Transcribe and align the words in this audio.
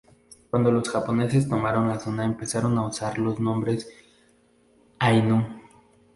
Cuando 0.49 0.71
los 0.71 0.89
japoneses 0.89 1.47
tomaron 1.47 1.87
la 1.87 1.99
zona 1.99 2.25
empezaron 2.25 2.75
a 2.79 2.87
usar 2.87 3.19
los 3.19 3.39
nombres 3.39 3.87
ainu. 4.97 5.45